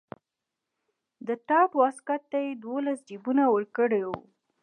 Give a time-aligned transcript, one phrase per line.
[1.27, 4.17] د ټاټ واسکټ ته یې دولس جیبونه ورکړي وو.